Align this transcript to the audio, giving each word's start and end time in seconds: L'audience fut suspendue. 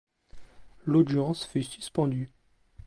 L'audience 0.87 1.45
fut 1.45 1.61
suspendue. 1.61 2.31